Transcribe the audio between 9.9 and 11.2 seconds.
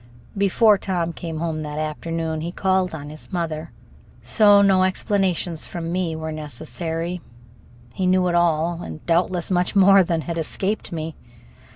than had escaped me.